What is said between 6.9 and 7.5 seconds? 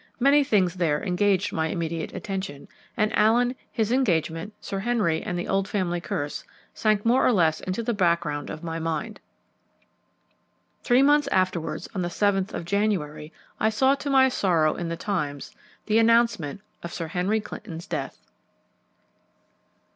more or